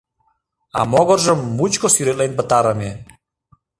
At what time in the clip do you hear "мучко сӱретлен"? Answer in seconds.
1.57-2.31